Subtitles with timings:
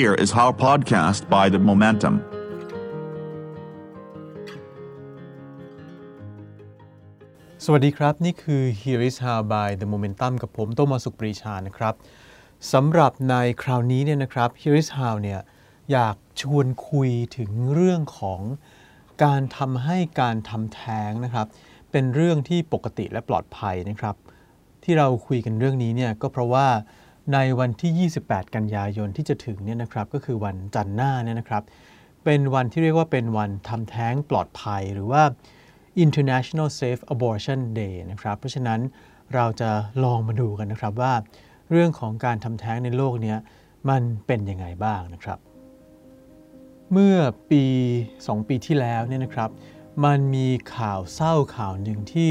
[0.00, 2.14] Here is our podcast by The Momentum.
[7.64, 11.94] สวัสดีครับ นี่คือ Here is How by The Momentum กับผมโตมาสุขปรีชานะครับ
[12.72, 15.40] สำหรับในคราวนี้เนี่ยนะครับ Here is How เนี่ย
[15.92, 18.40] อยากชวนคุยถึงเรื่องของ
[19.24, 21.46] การทำให้การทำแท้งนะครับ
[21.92, 24.16] เป็นเรื่องที่ปกติและปลอดภัยนะครับ
[24.84, 26.68] ที่เราคุยกันเรื่องนี้เนี่ยก็เพราะว่า
[27.32, 31.62] ในวันที่ 28 กันยายนที่จะถึงเนี่ยนะครับก็คือวันจันทร์หน้าเนี่ยนะครับ
[32.24, 35.22] เป็นวันที่เรียกว่าเป็นวันทำแท้งปลอดภัยหรือว่า
[36.04, 38.80] International Safe Abortion Day นะครับ เพราะฉะนั้น
[39.34, 39.70] เราจะ
[40.04, 41.14] ลองมาดูกันนะครับว่า
[41.70, 43.36] เรื่องของการทำแท้งในโลกนี้
[43.90, 45.38] มันเป็นยังไงบ้างนะครับ
[46.92, 47.16] เมื่อ
[47.50, 47.64] ปี
[48.06, 49.50] 2 ปีที่แล้วเนี่ยนะครับ
[50.04, 52.30] มันมีข่าวเศร้าข่าวหนึ่งที่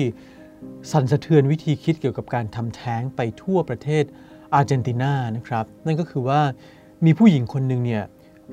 [0.91, 4.03] สั่นสะเทือนวิธีคิดเกี่ยวกับการทำแท้งไปทั่วประเทศ
[4.53, 6.41] อาร์เจนตินานะครับ นั่นก็คือว่า
[7.05, 8.03] มีผู้หญิงคนหนึ่งเนี่ย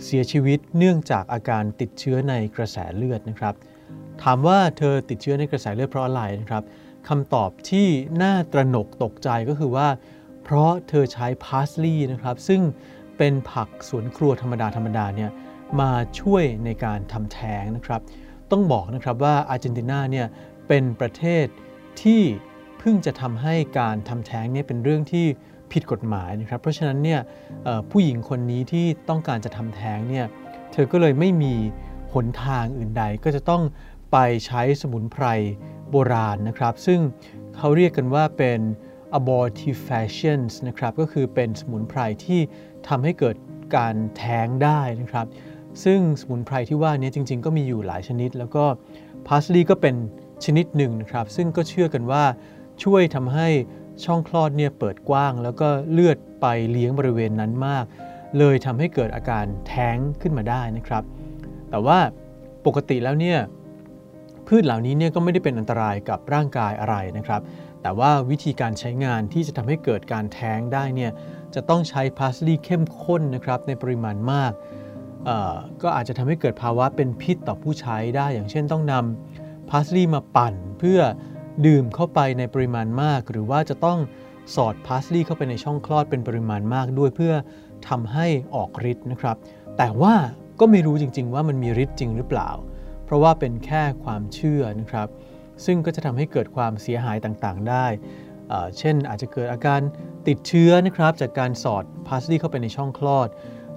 [0.04, 3.54] เสียชีวิตเนื่องจากอาการติดเชื้อในกระแสเลือดนะครับ
[4.22, 6.62] ถามว่าเธอติดเชื้อในกระแสเลือดเพราะอะไรนะครับ
[7.08, 7.88] คำตอบที่
[8.22, 9.88] น่าตระหนกตกใจก็คือว่า
[10.44, 12.62] เพราะเธอใช้พาสลีย์นะครับ ซึ่ง
[13.18, 15.30] เป็นผักสวนครัวธรรมดาธรรมดาเนี่ย
[15.80, 18.00] มาช่วยในการทำแท้งนะครับ
[18.50, 20.26] ต้องบอกนะครับว่าอาร์เจนตินาเนี่ย
[20.68, 21.46] เป็นประเทศ
[22.02, 22.22] ที่
[22.78, 25.26] เพิ่งจะทำให้การทำแท้งเนี่ยเป็นเรื่องที่
[25.72, 27.20] ผิดกฎหมายนะครับ เพราะฉะนั้นเนี่ย
[27.90, 30.26] ผู้หญิงคนนี้ที่ต้องการจะทำแท้งเนี่ย
[30.72, 31.54] เธอก็เลยไม่มี
[32.12, 33.62] หนทางอื่นใด ก็จะต้อง
[34.12, 34.16] ไป
[34.46, 35.24] ใช้สมุนไพร
[35.90, 37.00] โบราณนะครับ ซึ่ง
[37.56, 38.60] เขาเรียกกันว่าเป็น
[39.18, 42.40] abortifacients นะครับ ก็คือเป็นสมุนไพรที่
[42.88, 43.36] ทำให้เกิด
[43.76, 45.26] การแท้งได้นะครับ
[45.84, 48.64] ซึ่งสมุนไพรที่ว่านี้จริง ๆ ก็มีอยู่หลายชนิด แล้วก็
[49.26, 49.94] พาสลีย์ก็เป็น
[50.44, 52.24] ชนิดหนึ่งนะครับ ซึ่งก็เชื่อกันว่า
[52.84, 53.48] ช่วยทำให้
[54.04, 57.84] ช่องคลอดเนี่ยเปิดกว้าง แล้วก็เลือดไปเลี้ยงบริเวณนั้นมาก
[58.38, 61.02] เลยทำให้เกิดอาการแท้งขึ้นมาได้นะครับ
[61.70, 61.98] แต่ว่า
[62.66, 63.38] ปกติแล้วเนี่ย
[64.46, 67.40] พืชเหล่านี้เนี่ยก็ไม่ได้เป็นอันตรายกับร่างกายอะไรนะครับ
[67.82, 71.12] แต่ว่าวิธีการใช้งานที่จะทำให้เกิดการแท้งได้เนี่ย
[71.54, 74.52] จะต้องใช้พาสลีย์เข้มข้นนะครับในปริมาณมาก
[75.82, 81.00] ก็อาจจะทำให้เกิดภาวะเป็นพิษต่อผู้ใช้ได้ อย่างเช่นต้องนำพาสลีย์มาปั่นเพื่อ
[81.66, 83.98] ดื่มเข้าไปในปริมาณมาก หรือว่าจะต้อง
[84.54, 87.34] สอดพาสลีย์เข้าไปในช่องคลอดเป็นปริมาณมากด้วยเพื่อ
[87.88, 89.36] ทำให้ออกฤทธิ์นะครับ
[89.78, 90.14] แต่ว่า
[90.60, 92.50] ก็ไม่รู้จริง ๆ ว่ามันมีฤทธิ์จริงหรือเปล่า
[93.04, 95.08] เพราะว่าเป็นแค่ความเชื่อนะครับ
[95.64, 97.86] ซึ่งก็จะทำให้เกิดความเสียหายต่างๆ ได้
[98.78, 99.80] เช่นอาจจะเกิดอาการ
[100.28, 103.28] ติดเชื้อนะครับ จากการสอดพาสลีย์เข้าไปในช่องคลอด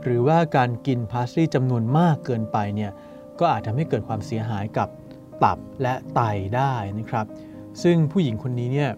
[0.03, 2.91] หรือว่าการกินพาสลีย์จำนวนมากเกินไปเนี่ย
[3.40, 4.90] ก็อาจทำให้เกิดความเสียหายกับ
[5.44, 6.22] ตับและไต
[6.56, 7.25] ได้นะครับ
[7.84, 8.92] ซึ่งผู้หญิงคนนี้เนี่ย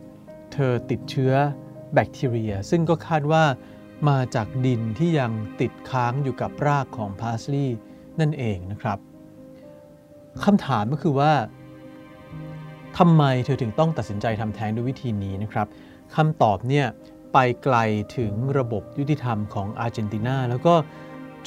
[0.54, 1.34] เธอติดเชื้อ
[1.94, 3.44] แบคทีเรีย ซึ่งก็คาดว่า
[4.10, 7.78] มาจากดินที่ยังติดค้างอยู่กับรากของพาสลีย์
[8.20, 8.98] นั่นเองนะครับ
[10.44, 11.34] คำถามก็คือว่า
[12.98, 15.68] ทำไมเธอถึงต้องตัดสินใจทำแท้งด้วยวิธีนี้นะครับ
[16.16, 16.86] คำตอบเนี่ย
[17.34, 17.78] ไปไกล
[18.18, 20.74] ถึงระบบยุติธรรมของอาร์เจนตินาแล้วก็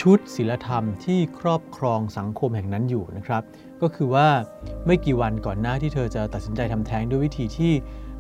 [0.01, 3.43] ชุดศิลธรรมที่ครอบครองสังคมแห่งนั้นอยู่นะครับ
[3.83, 4.29] ก็คือว่า
[4.87, 7.73] ไม่กี่วันก่อนหน้าที่เธอจะตัดสินใจทำแท้งด้วยวิธีที่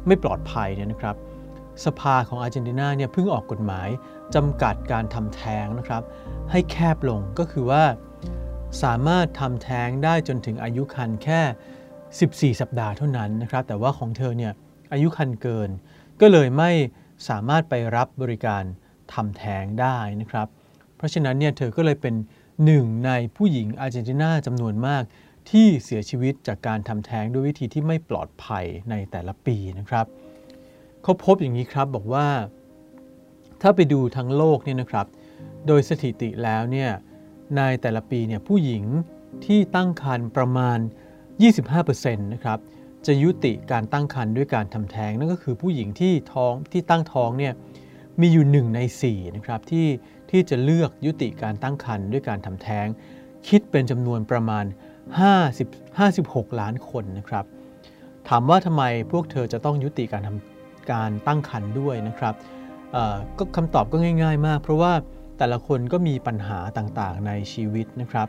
[0.06, 1.16] ไม่ปลอดภัยเนี่ยนะครับ
[1.84, 3.88] สภาของอาร์เจนตินาเนี่ยเพิ่งออกกฎหมาย
[4.34, 6.02] จำกัดการทำแท้งนะครับ
[6.50, 7.84] ให้แคบลงก็คือว่า
[8.82, 14.52] สามารถทำแท้งได้จนถึงอายุคันแค่ 14 สัปดาห์เท่านั้นนะครับ แต่ว่าของเธอเนี่ย
[14.92, 15.70] อายุคันเกิน
[16.20, 16.70] ก็เลยไม่
[17.28, 18.62] สามารถไปรับบริการ
[19.12, 20.48] ทำแท้งได้นะครับ
[20.96, 22.14] เพราะฉะนั้นเนี่ยเธอก็เลยเป็น
[22.64, 25.02] หนึ่งในผู้หญิงอาร์เจนตินาจำนวนมาก
[25.50, 30.06] ที่เสียชีวิตจากการทำแท้งด้วยวิธีที่ไม่ปลอดภัยในแต่ละปีนะครับ
[31.02, 32.28] เขาพบอย่างนี้ครับบอกว่า
[33.62, 35.06] ถ้าไปดูทั้งโลกเนี่ยนะครับ
[35.66, 36.90] โดยสถิติแล้วเนี่ย
[37.56, 38.84] ในแต่ละปีเนี่ยผู้หญิง
[39.44, 40.78] ที่ตั้งครรภ์ประมาณ
[41.56, 42.58] 25%นะครับ
[43.06, 47.52] จะยุติการตั้งครรภ์ด้วยการทำแท้งนั่นก็คือผู้หญิงที่ท้องที่ตั้งท้องเนี่ย
[48.20, 49.86] มีอยู่ 1 ใน4นะครับที่
[50.30, 52.86] ที่จะเลือกยุติการตั้งครรภ์ด้วยการทำแท้ง
[53.48, 54.64] คิดเป็นจำนวนประมาณ
[55.36, 57.44] 50 56 ล้านคนนะครับ
[58.28, 58.82] ถามว่าทำไม
[59.12, 62.34] พวกเธอจะต้องยุติการทำการตั้งครรภ์ด้วยนะครับ
[63.38, 64.92] ก็คำตอบก็ง่าย ๆ มาก เพราะว่า
[65.38, 68.28] แต่ละคนก็มีปัญหาต่างๆในชีวิตนะครับ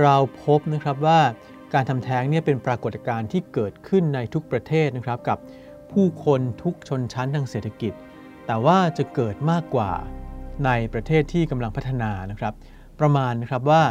[0.00, 0.14] เรา
[0.44, 1.20] พบนะครับว่า
[1.74, 5.38] การทำแท้งเนี่ยเป็นปรากฏการณ์ที่เกิดขึ้นในทุกประเทศนะครับกับ
[5.92, 7.92] ผู้คนทุกชนชั้นทางเศรษฐกิจ
[8.46, 9.92] แต่ว่าจะเกิดมากกว่า
[10.66, 12.54] ในประเทศที่กำลังพัฒนานะครับ
[13.00, 13.82] ประมาณนะครับว่า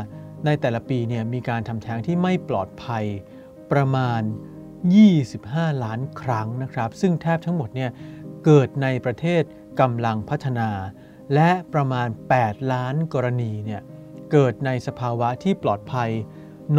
[0.45, 3.05] ในแต่ละปีเนี่ยมีการทำแท้งที่ไม่ปลอดภัย
[3.71, 4.21] ประมาณ
[5.01, 7.91] 25 ล้านครั้งนะครับ ซึ่งแทบทั้งหมดเนี่ย
[8.45, 9.43] เกิดในประเทศ
[9.79, 10.69] กำลังพัฒนา
[11.33, 12.07] และประมาณ
[12.39, 13.81] 8 ล้านกรณีเนี่ย
[14.31, 16.09] เกิดในสภาวะที่ปลอดภัย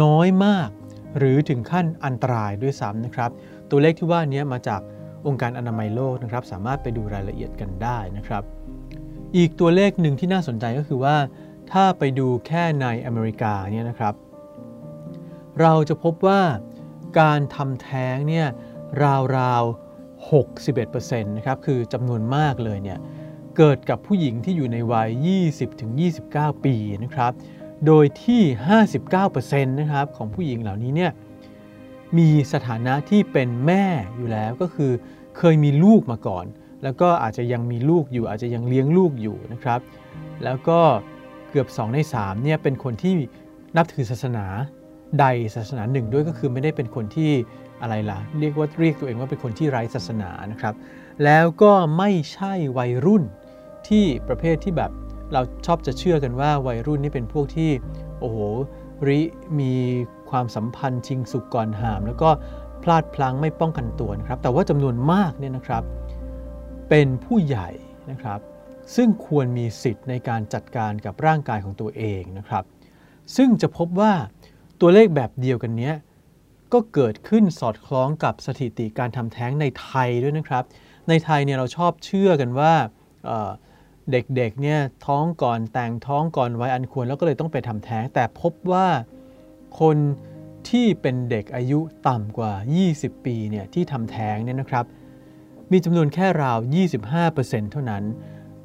[0.01, 0.69] น้อยมาก
[1.17, 3.31] หรือถึงขั้นอันตรายด้วยซ้ำนะครับ
[3.69, 4.81] ตัวเลขที่ว่านี้มาจาก
[5.27, 8.43] องค์การอนามัยโลกนะครับ สามารถไปดูรายละเอียดกันได้นะครับ
[9.35, 11.17] อีกตัวเลขหนึ่งที่น่าสนใจก็คือว่า
[11.71, 14.13] ถ้าไปดูแค่ในอเมริกาเนี่ยนะครับ
[15.61, 16.41] เราจะพบว่า
[17.19, 18.47] การทำแท้งเนี่ย
[19.37, 22.99] ราวๆ 61%นะครับคือจำนวนมากเลยเนี่ย
[23.57, 25.09] เกิดกับผู้หญิงที่อยู่ในวัย
[25.87, 27.31] 20-29 ปีนะครับ
[27.85, 28.41] โดยที่
[29.05, 31.11] 59%นะครับของผู้หญิงเหล่านี้เนี่ย
[32.17, 33.85] มีสถานะที่เป็นแม่
[34.15, 34.91] อยู่แล้วก็คือ
[35.37, 36.45] เคยมีลูกมาก่อน
[36.83, 39.79] แล้วก็อาจจะยังมีลูกอยู่ อาจจะยังเลี้ยงลูกอยู่นะครับ
[40.43, 40.79] แล้วก็
[41.49, 43.13] เกือบ 2 ใน3เนี่ยเป็นคนที่
[43.77, 44.45] นับถือศาสนา
[45.19, 45.25] ใด
[45.55, 47.31] ศาสนาหนึ่งด้วยก็คือไม่ได้เป็นคนที่
[47.81, 50.73] อะไรล่ะ เรียกว่าเรียกตัวเองว่าเป็นคนที่ไร้ศาสนานะครับ
[51.23, 53.23] แล้วก็ไม่ใช่วัยรุ่น
[53.87, 54.91] ที่ประเภทที่แบบ
[55.33, 57.71] เราชอบจะเชื่อกันว่าวัยรุ่นนี่เป็นพวกที่
[58.19, 58.37] โอ้โห
[59.07, 59.19] ริ
[59.59, 59.73] มี
[60.29, 62.29] ความสัมพันธ์ชิงสุกก่อนหาม แล้วก็
[62.83, 65.83] พลาดพลั้งไม่ป้องกันตัวนะครับ แต่ว่าจำนวนมากเนี่ยนะครับ
[66.89, 67.69] เป็นผู้ใหญ่
[68.11, 68.39] นะครับ
[68.95, 72.63] ซึ่งควรมีสิทธิ์ในการจัดการกับร่างกายของตัวเองนะครับ
[73.35, 74.13] ซึ่งจะพบว่า
[74.81, 75.91] ตัวเลขแบบเดียวกันนี้
[76.73, 80.63] ก็เกิดขึ้นสอดคล้องกับสถิติการทำแท้งในไทยด้วยนะครับ
[81.09, 82.73] ในไทยเนี่ยเราชอบเชื่อกันว่า
[84.11, 88.87] เด็กๆเนี่ยท้องก่อนแต่งท้องก่อนวัยอันควรแล้วก็เลยต้องไปทำแท้ง แต่พบว่า
[89.79, 89.97] คน
[90.69, 92.53] ที่เป็นเด็กอายุต่ำกว่า
[92.89, 94.85] 20 ปีเนี่ยที่ทำแท้งเนี่ยนะครับ
[95.71, 96.57] มีจำนวนแค่ราว
[97.15, 98.03] 25%เท่านั้น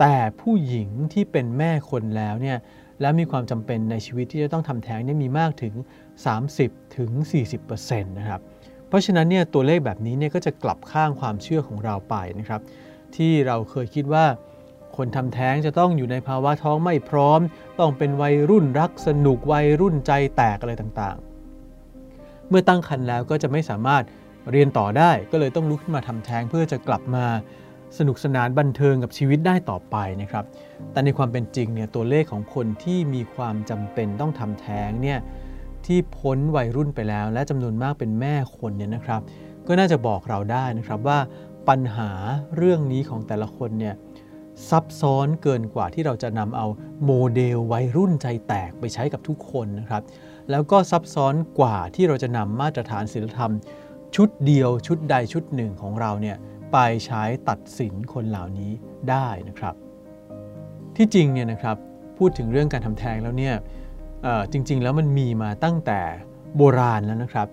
[0.00, 2.58] แต่ผู้หญิงที่เป็นแม่คนแล้วเนี่ย
[3.00, 5.74] แล้วมีความจำเป็นในชีวิตที่จะต้องทำแท้งเนี่ยมีมากถึง
[6.36, 7.10] 30ถึง
[7.60, 8.40] 40%นะครับ
[8.88, 12.60] เพราะฉะนั้นเนี่ยตัวเลขแบบนี้เนี่ยก็จะกลับข้างความเชื่อของเราไปนะครับ
[13.16, 14.24] ที่เราเคยคิดว่า
[14.96, 17.40] คนทำแท้งจะต้องอยู่ในภาวะท้องไม่พร้อม
[17.78, 24.02] ต้องเป็นวัยรุ่นรักสนุกวัยรุ่นใจแตกอะไรต่างๆ เมื่อตั้งครรภ์แล้วก็จะไม่สามารถ
[24.50, 27.26] เรียนต่อได้ก็เลยต้องลุกขึ้นมาทำแท้งเพื่อจะกลับมา
[27.98, 30.44] สนุกสนานบันเทิงกับชีวิตได้ต่อไปนะครับ
[30.92, 35.18] แต่ในความเป็นจริงเนี่ยตัวเลขของคนที่มีความจำเป็นต้องทำแท้งเนี่ย
[35.86, 39.20] ที่พ้นวัยรุ่นไปแล้ว และจำนวนมากเป็นแม่คนเนี่ยนะครับ
[39.66, 41.18] ก็น่าจะบอกเราได้นะครับว่า
[41.68, 42.10] ปัญหา
[42.56, 43.94] เรื่องนี้ของแต่ละคนเนี่ย
[44.70, 46.66] ซับซ้อนเกินกว่าที่เราจะนำเอา
[47.04, 50.02] โมเดลวัยรุ่นใจแตกไปใช้กับทุกคนนะครับ
[50.50, 53.52] แล้วก็ซับซ้อนกว่าที่เราจะนำมาตรฐานศีลธรรม
[54.16, 56.36] ชุดเดียวชุดใดชุดหนึ่งของเราเนี่ย
[56.72, 58.72] ไปใช้ตัดสินคนเหล่านี้
[59.10, 59.74] ได้นะครับ
[60.96, 61.76] ที่จริงเนี่ยนะครับ
[62.18, 63.54] พูดถึงเรื่องการทำแท้งแล้วเนี่ย
[64.52, 66.00] จริง ๆ แล้วมันมีมาตั้งแต่
[66.56, 67.48] โบราณแล้วนะครับ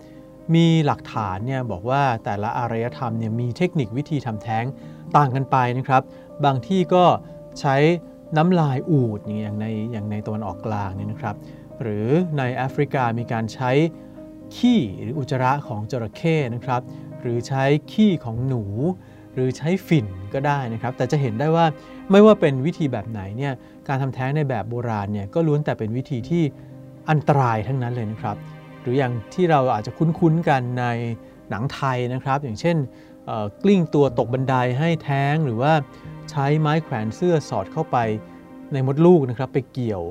[0.55, 4.65] มีหลักฐานเนี่ยบอกว่าแต่ละอารยธรรมเนี่ยมีเทคนิควิธีทำแท้ง
[5.15, 6.01] ต่างกันไปนะครับ
[6.45, 7.03] บางที่ก็
[7.59, 7.75] ใช้
[8.37, 11.35] น้ำลายอูดอย่างในอย่างในตะวันออกกลางเนี่ยนะครับ
[11.81, 12.07] หรือ
[12.37, 13.71] ในแอฟริกามีการใช้
[14.55, 16.81] ขี้หรืออุจจาระของจระเข้นะครับ
[17.21, 17.63] หรือใช้
[17.93, 18.63] ขี้ของหนู
[19.33, 21.65] หรือใช้ฝิ่นก็ได้นะครับ แต่จะเห็นได้ว่า
[22.11, 23.53] ไม่ว่าเป็นวิธีแบบไหนเนี่ย
[23.87, 26.43] การทำแท้งในแบบโบราณเนี่ยก็ล้วนแต่เป็นวิธีที่
[27.09, 28.37] อันตรายทั้งนั้นเลยนะครับ
[28.81, 30.85] หรืออย่างที่เราอาจจะคุ้นๆกันใน
[31.49, 32.77] หนังไทยนะครับ อย่างเช่น
[33.63, 35.73] กลิ้งตัวตกบันไดให้แท้งหรือว่า
[36.29, 37.97] ใช้ไม้แขวนเสื้อสอดเข้าไป
[38.73, 40.03] ในมดลูกนะครับ ไปเกี่ยว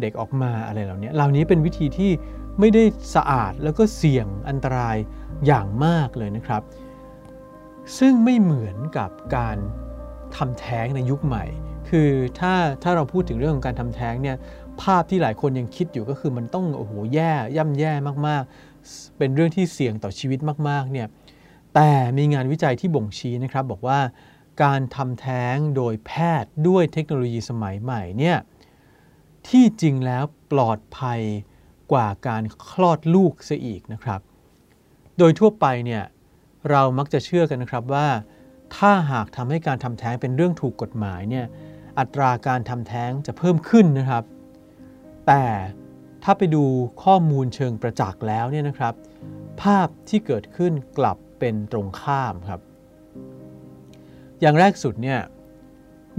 [0.00, 2.10] เด็กออกมาอะไรเหล่านี้เหล่านี้เป็นวิธีที่
[2.60, 4.96] ไม่ได้สะอาดแล้วก็เสี่ยงอันตราย
[5.46, 6.62] อย่างมากเลยนะครับ
[7.98, 9.56] ซึ่งไม่เหมือนกับการ
[10.36, 11.44] ทำแท้งในยุคใหม่
[11.88, 14.36] คือถ้าถ้าเราพูดถึงเรื่องของการทำแท้งเนี่ย
[14.82, 17.92] ภาพที่หลายคนยังคิดอยู่ก็คือมันต้องโอ้โหแย่ย่ำแย่
[18.26, 20.38] มากๆ เป็นเรื่องที่เสี่ยงต่อชีวิต
[20.68, 21.06] มากๆเนี่ย
[21.74, 24.00] แต่มีงานวิจัยที่บ่งชี้นะครับบอกว่า
[24.62, 26.12] การทำแท้งโดยแพ
[26.42, 28.36] ทย์ด้วยเทคโนโลยีสมัยใหม่เนี่ย
[29.48, 31.20] ที่จริงแล้วปลอดภัย
[31.92, 34.20] กว่าการคลอดลูกซะอีกนะครับ
[35.18, 36.02] โดยทั่วไปเนี่ย
[36.70, 38.08] เรามักจะเชื่อกันนะครับว่า
[38.76, 41.46] ถ้าหากทำให้การทำแท้งเป็นเรื่องถูกกฎหมายเนี่ย
[41.98, 44.24] อัตราการทำแท้งจะเพิ่มขึ้นนะครับ
[45.26, 45.44] แต่
[46.24, 46.64] ถ้าไปดู
[47.04, 48.94] ข้อมูลเชิงประจักษ์แล้วเนี่ยนะครับ
[49.62, 52.60] ภาพที่เกิดขึ้นกลับเป็นตรงข้ามครับ
[54.40, 55.20] อย่างแรกสุดเนี่ย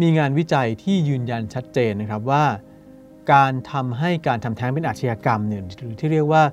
[0.01, 2.43] มีงานวิจัยที่ยืนยันชัดเจนนะครับว่า
[3.33, 6.43] การทำให้การทำแท้งเป็นอาชญากรรมเนี่ยหรือที่เรียกว่า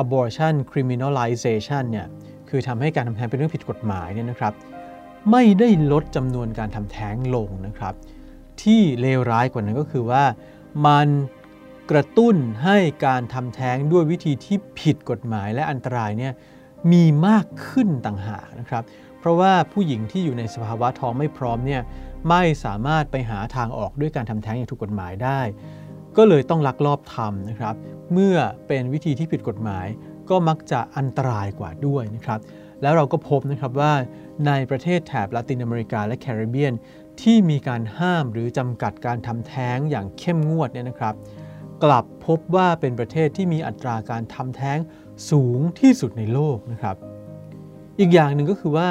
[0.00, 2.06] abortion criminalization เนี่ย
[2.48, 4.52] คือทำให้การทำแท้งเป็นเรื่องผิดกฎหมายเนี่ยนะครับ
[5.30, 7.94] ไม่ได้ลดจำนวนการทำแท้งลงนะครับ
[8.62, 10.24] ที่เลวร้ายกว่านั้นก็คือว่า
[10.86, 11.08] มัน
[11.90, 12.76] กระตุ้นให้
[13.06, 16.32] การทำแท้งด้วยวิธีที่ผิดกฎหมายและอันตรายเนี่ย
[16.92, 18.82] มีมากขึ้นต่างหากนะครับ
[19.18, 21.82] เพราะว่าผู้หญิงที่อยู่ในสภาวะท้องไม่พร้อมเนี่ย
[22.28, 25.40] ไม่สามารถไปหาทางออกด้วยการทำแท้งอย่างถูกกฎหมายได้
[26.16, 27.74] ก็เลยต้องลักลอบทำนะครับ
[28.12, 29.86] เมื่อเป็นวิธีที่ผิดกฎหมาย
[30.30, 32.40] ก็มักจะอันตรายกว่าด้วยนะครับ
[32.82, 33.92] แล้วเราก็พบนะครับว่า
[34.46, 36.74] ในประเทศแถบลาตินอเมริกาและแคริบเบียน
[37.22, 41.14] ที่มีการห้ามหรือจำกัดการทำแท้งอย่างเข้มงวดเนี่ยนะครับ
[41.84, 44.78] กลับพบว่าเป็นประเทศที่มีอัตราการทำแท้ง
[45.30, 46.96] สูงที่สุดในโลกนะครับ
[48.00, 48.88] อีกอย่างหนึ่งก็คือว่า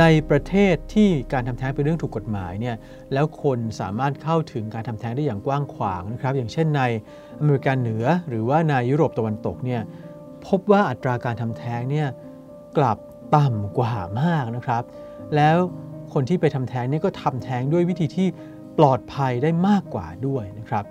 [0.00, 2.76] ในประเทศที่การทำแท้งเป็นเรื่องถูกกฎหมายเนี่ย
[3.12, 6.82] แล้วคนสามารถเข้าถึงการทำแท้งได้อย่างกว้างขวางนะครับ อย่างเช่นใน
[7.38, 9.82] อเมริกาเหนือหรือว่าในยุโรปตะวันตกเนี่ย
[10.46, 12.08] พบว่าอัตราการทำแท้งเนี่ย
[12.78, 12.98] กลับ
[13.36, 14.82] ต่ำกว่ามากนะครับ
[15.36, 15.56] แล้ว
[16.12, 18.28] คนที่ไปทำแท้งเนี่ยก็ทำแท้งด้วยวิธีที่
[18.78, 20.84] ปลอดภัยได้มากกว่าด้วยนะครับ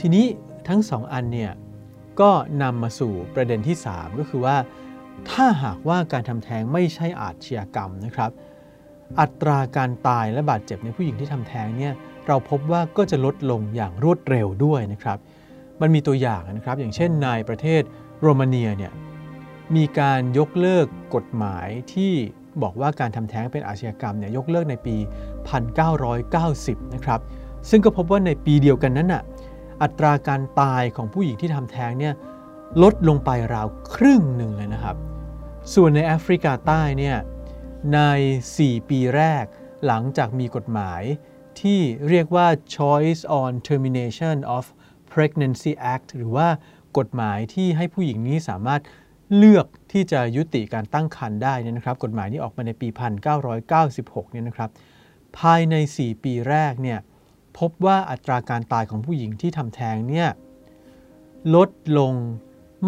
[0.00, 0.26] ทีนี้
[0.68, 1.52] ทั้งสองอันเนี่ย
[2.20, 2.30] ก็
[2.62, 4.56] นำมาสู่ประเด็นที่ 3 ก็คือว่า
[5.30, 8.30] ถ้าหากว่าการทำแท้งไม่ใช่อาชญากรรมนะครับ
[9.20, 11.94] อัตราการตายและบาดเจ็บในผู้หญิงที่ทำแท้งเนี่ย
[12.26, 15.18] เราพบว่าก็จะลดลงอย่างรวดเร็วด้วยนะครับ
[15.80, 17.82] มันมีตัวอย่างนะครับ อย่างเช่นในประเทศ
[18.20, 18.92] โรมาเนียเนี่ย
[19.76, 22.12] มีการยกเลิกกฎหมายที่
[22.62, 24.96] บอกว่าการทำแท้งเป็นอาชญากรรมเนี่ยยกเลิกในปี
[26.14, 27.20] 1990 นะครับ
[27.70, 29.22] ซึ่งก็พบว่าในปีเดียวกันนั้นน่ะ
[29.82, 32.14] อัตราการตายของผู้หญิงที่ทำแท้งเนี่ย
[32.82, 34.96] ลดลงไปราวครึ่งหนึ่งเลยนะครับ
[35.74, 37.16] ส่วนในแอฟริกาใต้เนี่ย
[37.94, 38.00] ใน
[38.48, 39.44] 4 ปีแรก
[39.86, 41.02] หลังจากมีกฎหมาย
[41.60, 42.46] ที่เรียกว่า
[42.76, 44.64] Choice on Termination of
[45.12, 46.48] Pregnancy Act หรือว่า
[46.98, 48.80] กฎหมายที่ให้ผู้หญิงนี้สามารถ
[49.36, 52.88] เลือกที่จะยุติการตั้งครรภ์ได้นะครับ กฎหมายนี้ออกมาในปี
[53.64, 54.70] 1996 เนี่ยนะครับ
[55.38, 56.98] ภายใน 4 ปีแรกเนี่ย
[57.58, 60.28] พบว่าอัตราการตายของผู้หญิงที่ทำแท้งเนี่ย
[61.54, 62.14] ลดลง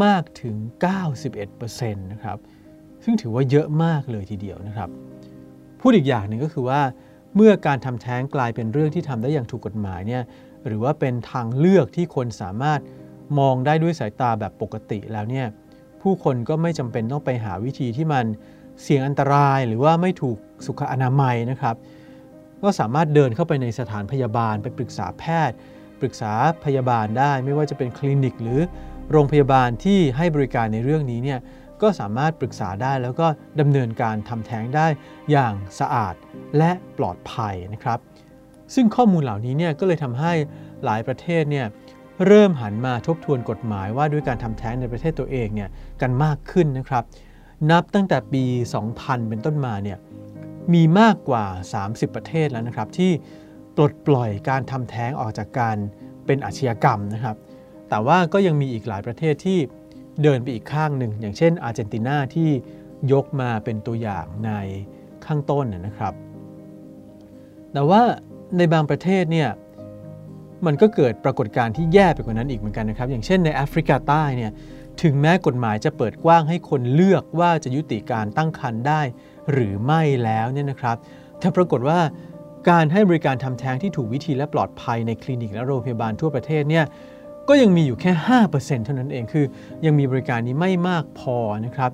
[0.04, 0.56] มากถึง
[1.34, 2.38] 91%นะครับ
[3.04, 4.90] ซึ่งถือว่าเยอะมากเลยทีเดียวนะครับ
[5.80, 6.80] พูดอีกอย่างหนึ่งก็คือว่า
[7.34, 10.22] เมื่อการทำแท้งกลายเป็นเรื่องที่ทำได้อย่างถูกกฎหมายเนี่ย
[10.66, 12.80] หรือว่าเป็นทางเลือกที่คนสามารถ
[13.38, 15.46] มองได้ด้วยสายตาแบบปกติแล้วเนี่ย
[16.02, 18.24] ผู้คนก็ไม่จำเป็นต้องไปหาวิธีที่มัน
[18.82, 21.76] เสี่ยงอันตรายหรือว่าไม่ถูกสุขอนามัยนะครับ
[22.62, 25.56] ก็สามารถเดินเข้าไปในสถานพยาบาลไปปรึกษาแพทย์
[26.00, 26.32] ปรึกษา
[26.64, 28.60] พยาบาลได้ ไม่ว่าจะเป็นคลินิกหรือ
[29.10, 31.40] โรงพยาบาลที่ให้บริการในเรื่องนี้เนี่ย
[31.82, 33.26] ก็สามารถปรึกษาได้แล้วก็
[33.60, 34.86] ดำเนินการทำแท้งได้
[35.30, 36.14] อย่างสะอาด
[36.58, 37.98] และปลอดภัยนะครับ
[38.74, 40.32] ซึ่งข้อมูลเหล่านี้เนี่ยก็เลยทำให้
[40.84, 41.66] หลายประเทศเนี่ย
[42.26, 45.68] เริ่มหันมาทบทวนกฎหมายว่าด้วยการทำแท้งในประเทศตัวเองเนี่ย
[46.00, 47.04] กันมากขึ้นนะครับ
[47.70, 48.44] นับตั้งแต่ปี
[48.86, 49.98] 2000 เป็นต้นมาเนี่ย
[50.74, 51.44] มีมากกว่า
[51.84, 53.12] 30 ประเทศแล้วนะครับ ที่
[53.76, 55.76] ปลดปล่อยการทำแท้งออกจากการ
[56.26, 57.36] เป็นอาชญากรรมนะครับ
[57.88, 59.58] แต่ว่าก็ยังมีอีกหลายประเทศที่
[60.22, 62.50] เดินไปอีกข้างหนึ่ง อย่างเช่นอาร์เจนตินาที่
[63.12, 64.50] ยกมาเป็นตัวอย่างใน
[65.26, 66.14] ข้างต้นนะครับ
[67.72, 68.02] แต่ว่า
[68.56, 69.48] ในบางประเทศเนี่ย
[70.66, 74.52] มันก็เกิดปรากฏการณ์ที่แย่ไปกว่านั้นอีกเหมือนกันนะครับ อย่างเช่นในแอฟริกาใต้เนี่ย
[75.02, 79.00] ถึงแม้กฎหมายจะเปิดกว้างให้คนเลือกว่าจะยุติการตั้งครรภ์ได้
[79.52, 80.96] หรือไม่แล้วเนี่ยนะครับ
[81.38, 81.98] แต่ปรากฏว่า
[82.70, 86.84] การให้บริการทำแท้งที่ถูกวิธีและปลอดภัยในคลินิกและโรงพยาบาลทั่วประเทศเนี่ย
[87.48, 88.12] ก็ยังมีอยู่แค่
[88.48, 89.46] 5%เท่านั้นเองคือ
[89.84, 91.36] ยังมีบริการนี้ไม่มากพอ
[91.66, 91.90] นะครับ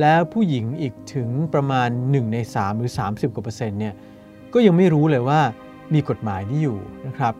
[0.00, 3.94] แล้วผู้หญิงอีกถึงประมาณ 1 ใน 3 หรือ 30 กว่าเปอร์เซ็นต์เนี่ย
[4.54, 5.40] ก็ยังไม่รู้เลยว่า
[5.94, 7.34] มีกฎหมายนี้อยู่นะครับ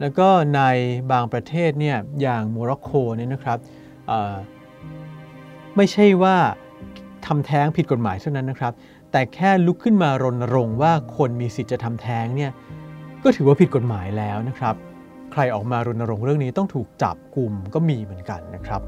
[0.00, 0.60] แล้วก็ใน
[1.12, 3.58] บางประเทศเนี่ยอย่างโมร็อกโกเนี่ยนะครับ
[5.76, 6.36] ไม่ใช่ว่า
[7.26, 8.72] ทำแท้งผิดกฎหมายเท่านั้นนะครับ
[9.12, 12.50] แต่แค่ลุกขึ้นมารณรงค์ว่าคนมีสิทธิ์จะทำแท้งเนี่ย
[13.22, 14.76] ก็ถือว่าผิดกฎหมายแล้วนะครับ
[15.32, 18.82] ใครออกมารณรงค์เรื่องนี้ต้องถูกจับกลุ่มก็มีเหมือนกันนะครับ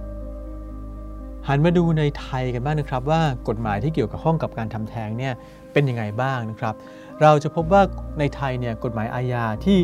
[1.48, 5.34] หันมาดูในไทยกันบ้างนะครับ ว่ากฎหมายที่เกี่ยวกับห้องกับการทำแท้งเนี่ย
[5.72, 6.74] เป็นยังไงบ้างนะครับ
[7.22, 7.82] เราจะพบว่า
[8.18, 9.78] ในไทยเนี่ยกฎหมายอาญาที่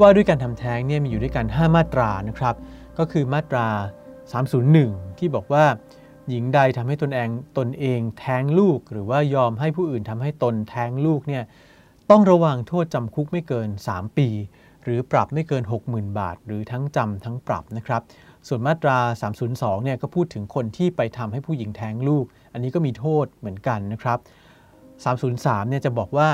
[0.00, 2.54] ว่าด้วยการทำแท้งเนี่ยมีอยู่ด้วยกัน 5 มาตรานะครับ
[2.98, 3.66] ก็คือมาตรา
[4.42, 5.64] 301 ที่บอกว่า
[6.28, 7.28] หญิงใดทำให้ตนเอง
[7.58, 11.44] ตนเองแท้งลูก หรือว่ายอมให้ผู้อื่นทำให้ตนแท้งลูกเนี่ย
[12.10, 14.28] ต้องระวังโทษจำคุกไม่เกิน 3 ปี
[14.84, 18.02] หรือปรับไม่เกิน 60,000 บาท หรือทั้งจำทั้งปรับนะครับ
[18.48, 18.98] ส่วนมาตรา
[19.42, 24.18] 302 เนี่ยก็พูดถึงคนที่ไปทำให้ผู้หญิงแท้งลูก อันนี้ก็มีโทษเหมือนกันนะครับ
[24.94, 26.28] 303 เนี่ยจะบอกว่า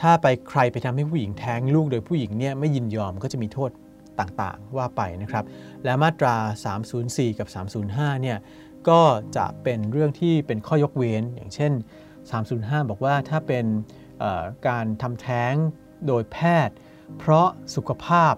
[0.00, 3.70] ถ้าไปใครไปทำให้ผู้หญิงแท้งลูก โดยผู้หญิงเนี่ยไม่ยินยอมก็จะมีโทษ
[4.20, 5.44] ต่างๆ ว่าไปนะครับ
[5.84, 6.36] และมาตรา
[6.88, 7.48] 304 กับ
[7.86, 8.38] 305 เนี่ย
[8.88, 9.00] ก็
[9.36, 11.72] จะเป็นเรื่องที่เป็นข้อยกเว้น อย่างเช่น
[12.30, 13.66] 305 บอกว่าถ้าเป็น
[14.68, 15.54] การทำแท้ง
[16.06, 16.76] โดยแพทย์
[17.18, 18.34] เพราะสุขภาพ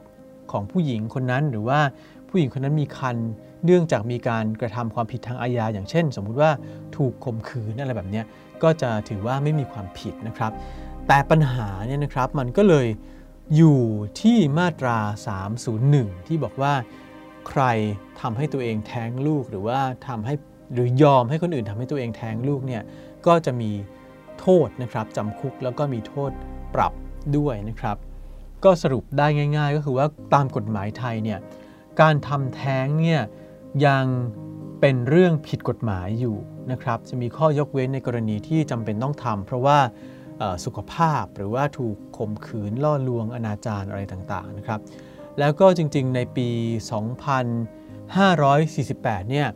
[0.52, 1.80] ของผู้หญิงคนนั้นหรือว่า
[2.28, 3.16] ผู้หญิงคนนั้นมีคัน
[3.64, 6.50] เนื่องจากมีการกระทำความผิดทางอาญาอย่างเช่น สมมุติว่า
[6.96, 8.22] ถูกข่มขืนอะไรแบบนี้
[8.62, 10.52] ก็จะถือว่าไม่มีความผิดนะครับ
[11.08, 12.86] แต่ปัญหาเนี่ยนะครับมันก็เลย
[13.56, 13.80] อยู่
[14.20, 14.98] ที่มาตรา
[15.62, 16.74] 301 ที่บอกว่า
[17.48, 17.62] ใคร
[18.20, 20.34] ทำให้ตัวเองแท้งลูกหรือว่าทำให้
[20.74, 22.82] หรือยอมให้คนอื่นทำให้ตัวเองแท้งลูกเนี่ย
[23.26, 23.70] ก็จะมี
[24.40, 26.30] โทษนะครับจำคุกแล้วก็มีโทษ
[26.74, 26.92] ปรับ
[27.36, 27.96] ด้วยนะครับ
[28.64, 29.26] ก็สรุปได้
[29.56, 31.38] ง่าย ๆ ก็คือว่าตามกฎหมายไทยเนี่ย
[32.00, 33.22] การทำแท้งเนี่ย
[33.86, 34.04] ยัง
[34.80, 36.36] เป็นเรื่องผิดกฎหมายอยู่
[36.70, 39.78] นะครับ จะมีข้อยกเว้นในกรณีที่จำเป็นต้องทำเพราะว่า
[40.64, 44.80] สุขภาพหรือว่าถูกข่มขืนล่อลวงอนาจารอะไรต่างๆนะครับ
[45.38, 46.48] แล้วก็จริงๆในปี
[48.08, 49.48] 2548 เนี่ย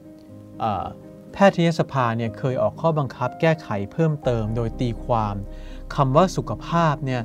[1.33, 5.35] แพทยสภาเนี่ยเคยออกข้อบังคับแก้ไขเพิ่มเติม โดยตีความ
[5.95, 7.23] คำว่าสุขภาพเนี่ย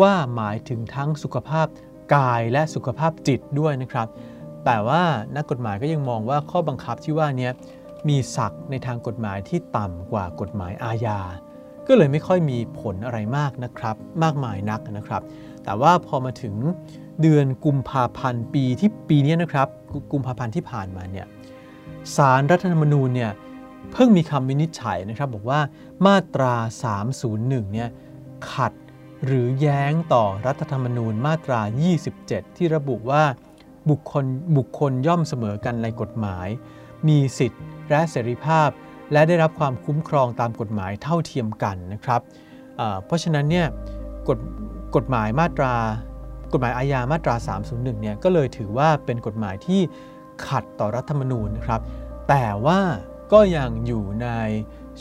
[0.00, 1.66] ว่าหมายถึงทั้งสุขภาพ
[2.14, 4.08] กายและสุขภาพจิตด้วยนะครับ
[4.64, 5.02] แต่ว่า
[5.36, 7.50] นักกฎหมายก็ยังมองว่าข้อบังคับที่ว่านี้
[8.08, 11.20] มีศักในทางกฎหมายที่ต่ำกว่ากฎหมายอาญา
[11.86, 15.22] ก็เลยไม่ค่อยมีผลอะไรมากนะครับ มากมายนักนะครับ
[15.64, 16.54] แต่ว่าพอมาถึง
[17.22, 19.68] เดือนกุมภาพันธ์ปีที่ปีนี้นะครับ
[20.12, 21.26] กุมภาพันธ์ที่ผ่านมาเนี่ย
[22.16, 23.32] สารรัฐธรรมนูญเนี่ย
[23.92, 25.60] เพิ่งมีคำวินิจฉัยนะครับ บอกว่า
[26.06, 26.54] มาตรา
[27.14, 27.88] 301เนี่ย
[28.52, 28.72] ขัด
[29.26, 31.60] หรือแย้งต่อรัฐธรรมนูญมาตรา
[32.08, 33.24] 27 ที่ระบุว่า
[33.90, 34.24] บุคคล
[34.56, 36.48] บุคคลย่อมเสมอกันในกฎหมาย
[37.08, 38.68] มีสิทธิ์และเสรีภาพ
[39.12, 42.20] และได้รับความคุ้มครองตามกฎหมายเท่าเทียมกันนะครับ
[43.04, 43.66] เพราะฉะนั้นเนี่ย
[44.28, 44.38] กฎ
[44.96, 45.74] กฎหมายมาตรา
[46.52, 47.34] กฎหมายอาญามาตรา
[47.68, 49.80] 301 เนี่ยก็เลยถือว่าเป็นกฎหมายที่
[50.46, 51.80] ขัดต่อรัฐธรรมนูญนะครับ
[52.28, 52.80] แต่ว่า
[53.32, 54.28] ก็ยังอยู่ใน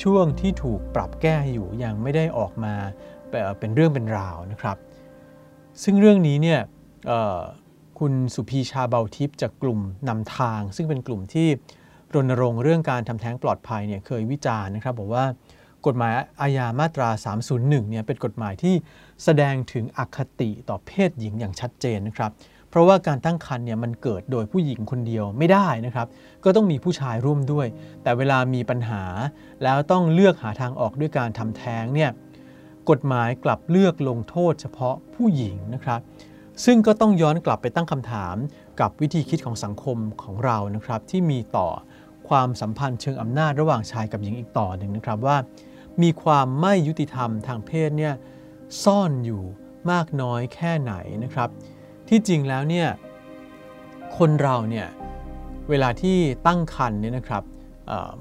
[0.03, 2.75] ช่วงที่ถูกปรับแก้อยู่ยังไม่ได้ออกมา
[3.59, 4.77] เป็นเรื่องเป็นราวนะครับ
[5.83, 6.59] ซึ่งเรื่องนี้เนี่ย
[7.99, 11.47] คุณสุพีชาเบาทิพย์จากกลุ่มนำทาง ซึ่งเป็นกลุ่มที่
[12.13, 15.25] รณรงค์เรื่องการทำแท้งปลอดภัยเนี่ยเคยวิจารณ์นะครับบอกว่า
[15.85, 17.09] กฎหมายอาญามาตรา
[17.49, 18.75] 301เนี่ยเป็นกฎหมายที่
[19.23, 22.31] แสดงถึงอคติต่อเพศหญิงอย่างชัดเจนนะครับ
[22.69, 26.07] เพราะว่าการตั้งครรภ์เนี่ยมันเกิดโดยผู้หญิงคนเดียวไม่ได้นะครับ
[26.43, 27.67] ก็ต้องมีผู้ชายร่วมด้วย
[28.03, 29.03] แต่เวลามีปัญหา
[29.63, 32.09] แล้วต้องเลือกหาทางออกด้วยการทำแท้งเนี่ย
[32.89, 35.99] กฎหมายกลับเลือกลงโทษเฉพาะผู้หญิงนะครับ
[36.65, 38.35] ซึ่งก็ต้องย้อนกลับไปตั้งคำถาม
[38.79, 41.67] กับวิธีคิดของสังคมของเรานะครับ ที่มีต่อ
[42.29, 45.37] ความสัมพันธ์เชิงอำนาจระหว่างชายกับหญิงอีกต่อหนึ่งนะครับว่า
[46.01, 48.13] มีความไม่ยุติธรรมทางเพศเนี่ย
[48.83, 49.43] ซ่อนอยู่
[49.91, 51.49] มากน้อยแค่ไหนนะครับ
[52.09, 52.87] ที่จริงแล้วเนี่ย
[54.17, 54.87] คนเราเนี่ย
[55.69, 56.17] เวลาที่
[56.47, 57.43] ตั้งครรภ์เนี่ยนะครับ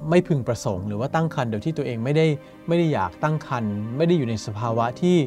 [0.09, 2.25] ไม่พึงประสงค์ หรือว่าตั้งครรภ์โดยที่ตัวเองไม่ได้
[2.67, 5.17] ไม่ได้อยากตั้งครรภ์ไม่ได้อยู่ในสภาวะที่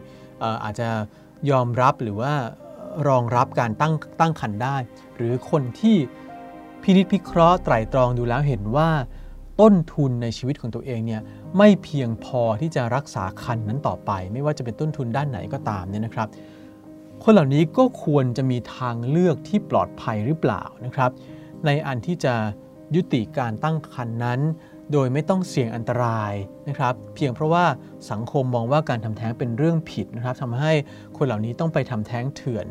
[0.64, 0.88] อาจจะ
[1.51, 2.33] ยอมรับหรือว่า
[3.09, 4.77] รองรับการตั้งตั้งครรภ์ได้
[5.16, 5.97] หรือคนที่
[6.83, 8.88] พินิจพิเคราะห์ไตรตรองดูแล้วเห็นว่า
[9.61, 11.23] ต้นทุนในชีวิตของตัวเองเนี่ย
[11.59, 16.29] ไม่เพียงพอที่จะรักษาคันนั้นต่อไป ไม่ว่าจะเป็นต้นทุนด้านไหนก็ตามเนี่ยนะครับ
[17.23, 21.11] คนเหล่านี้ก็ควรจะมีทางเลือกที่ปลอดภัยหรือเปล่านะครับ
[21.66, 22.35] ในอันที่จะ
[22.94, 24.40] ยุติการตั้งครรภ์นั้น
[24.92, 26.33] โดยไม่ต้องเสี่ยงอันตราย
[26.68, 27.64] นะครับเพียงเพราะว่า
[28.11, 30.72] สังคมมองว่าการทำแท้งเป็นเรื่องผิดนะครับทำให้
[31.16, 32.66] คนเหล่านี้ต้องไปทำแท้งเถื่อน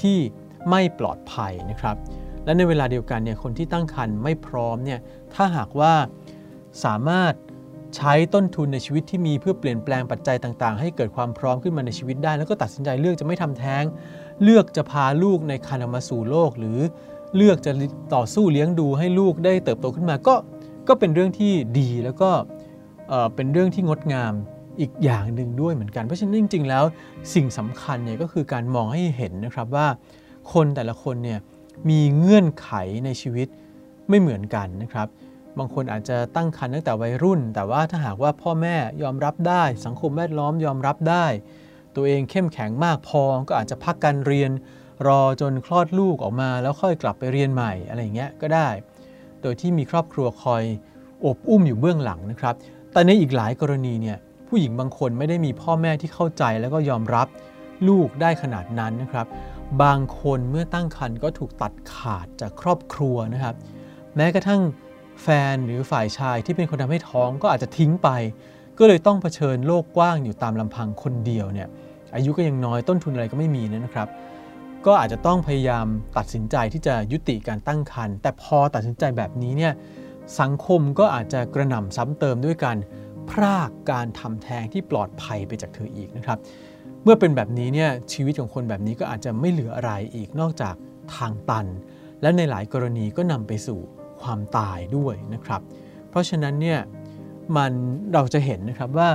[0.00, 0.18] ที่
[0.70, 1.96] ไม่ปลอดภัยนะครับ
[2.44, 5.00] และในเวลาเดียวกันเนี่ยคนที่ตั้งครรภ์ไม่พร้อมเนี่ย
[5.34, 5.92] ถ้าหากว่า
[6.84, 7.34] สามารถ
[7.96, 13.84] ใช้ต้นทุนในชีวิตที่มีเพื่อเปลี่ยนแปลงปัจจัยต่างๆ ให้เกิดความพร้อมขึ้นมาในชีวิตได้ แล้วก็ตัดสินใจเลือกจะไม่ทำแท้ง
[14.42, 16.78] เลือกจะพาลูกในคันมาสู่โลก หรือ
[17.36, 17.72] เลือกจะ
[18.14, 20.34] ต่อสู้เลี้ยงดูให้ลูกได้เติบโตขึ้นมาก็
[20.88, 22.30] ก็เป็นเรื่องที่ดีแล้วก็
[23.34, 24.32] เป็นเรื่องที่งดงาม
[24.80, 26.84] อีกอย่างหนึ่งด้วยเหมือนกัน เพราะฉะนั้นจริง ๆ แล้ว
[27.34, 29.86] สิ่งสำคัญเนี่ยก็คือการมองให้เห็นนะครับว่า
[30.52, 31.38] คนแต่ละคนเนี่ย
[31.88, 32.70] มีเงื่อนไข
[33.04, 33.48] ในชีวิต
[34.08, 35.08] ไม่เหมือนกันนะครับ
[35.58, 41.26] บางคนอาจจะตั้งครรภ์ตั้งแต่วัยรุ่น แต่ว่าถ้าหากว่าพ่อแม่ยอมรับได้ สังคมแวดล้อมยอมรับได้
[41.96, 44.50] ตัวเองเข้มแข็งมากพอก็อาจจะพักการเรียน
[45.08, 48.68] รอจนคลอดลูกออกมาแล้วค่อยกลับไปเรียนใหม่อะไรอย่างเงี้ยก็ได้
[49.42, 50.64] โดยที่มีครอบครัวคอย
[51.24, 52.54] อบอุ้มอยู่เบื้องหลังนะครับ
[52.92, 57.26] แต่ในอีกหลายกรณีเนี่ยผู้หญิงบางคนไม่ได้มีพ่อแม่ที่เข้าใจแล้วก็ยอมรับ
[57.88, 59.26] ลูกได้ขนาดนั้นนะครับ
[59.82, 63.54] บางคนเมื่อตั้งครรภ์ก็ถูกตัดขาดจากครอบครัวนะครับ
[64.16, 64.62] แม้กระทั่ง
[65.22, 68.08] แฟนหรือฝ่ายชายที่เป็นคนทำให้ท้องก็อาจจะทิ้งไป
[68.78, 71.68] ก็เลยต้องเผชิญโลกกว้างอยู่ตามลำพังคนเดียวเนี่ย
[72.14, 74.08] อายุก็ยังน้อยต้นทุนอะไรก็ไม่มีนะครับ
[74.86, 79.72] ก็อาจจะต้องพยายามตัดสินใจที่จะยุติการตั้งครรภ์แต่พอตัดสินใจแบบนี้เนี่ย
[80.40, 82.78] สังคมก็อาจจะกระหน่ำซ้ำเติมด้วยการ
[83.30, 86.38] พรากการทำแท้งที่ปลอดภัยไปจากเธออีกนะครับ
[87.02, 90.74] เมื่อเป็นแบบนี้เนี่ยชีวิตของคนแบบนี้ก็อาจจะไม่เหลืออะไรอีกนอกจาก
[91.16, 91.66] ทางตัน
[92.22, 93.80] และในหลายกรณีก็นำไปสู่
[94.22, 95.60] ความตายด้วยนะครับ
[96.10, 96.80] เพราะฉะนั้นเนี่ย
[97.56, 97.72] มัน
[98.12, 99.08] เราจะเห็นนะครับว่า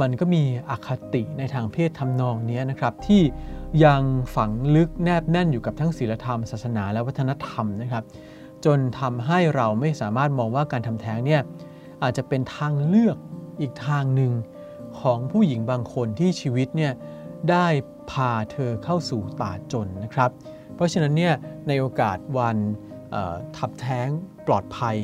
[0.00, 3.22] มันก็มีอคติในทางเพศทำนองนี้นะครับที่
[3.84, 4.02] ยัง
[4.34, 8.04] ฝังลึกแนบแน่นอยู่กับทั้งศีลธรรม ศาสนาและวัฒนธรรมนะครับ
[8.64, 11.42] จนทำให้เราไม่สามารถมองว่าการทำแท้งเนี่ย
[12.02, 13.16] อาจจะเป็นทางเลือก
[13.60, 14.32] อีกทางหนึ่ง
[15.00, 16.92] ของผู้หญิงบางคนที่ชีวิตเนี่ย
[17.50, 17.66] ได้
[18.10, 20.30] พาเธอเข้าสู่ตาจนนะครับ
[20.74, 21.34] เพราะฉะนั้นเนี่ย
[21.68, 22.56] ในโอกาสวัน
[23.56, 24.08] ทับแท้ง
[24.46, 24.96] ปลอดภัย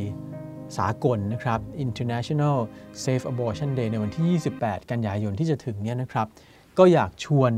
[0.78, 2.56] สากลนะครับ International
[3.04, 6.26] Safe Abortion Day ในวันที่ 28 กันยายนที่จะถึงเนี่ยนะครับ
[6.78, 7.52] ก็อยากชวน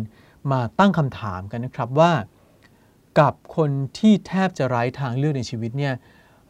[0.52, 2.12] มาตั้งคำถามกันนะครับว่า
[3.20, 5.94] กับคนที่แทบจะไร้ทางเลือกในชีวิตเนี่ย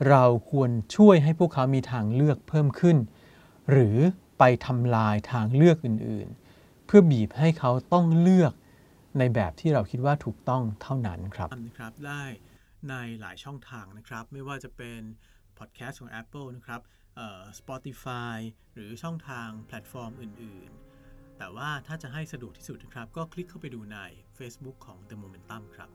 [0.09, 2.96] เราควรช่วยให้พวกเขามีทางเลือกเพิ่มขึ้น
[3.70, 3.96] หรือ
[4.38, 8.53] ไปทำลายทางเลือกอื่นๆ เพื่อบีบให้เขาต้องเลือก
[9.18, 12.22] ในแบบที่เราคิดว่าถูกต้องเท่านั้นครับนะครับได้
[12.88, 15.00] ในหลายช่องทางนะครับ ไม่ว่าจะเป็น
[15.59, 16.81] พอดแคสต์ของ Apple นะครับ
[17.59, 18.37] Spotify
[18.74, 20.89] หรือช่องทางแพลตฟอร์มอื่น ๆ
[21.40, 23.98] แต่ว่าถ้าจะให้สะดวกที่สุดนะครับ ก็คลิกเข้าไปดูใน
[24.38, 25.90] Facebook ของ The Momentum ครับ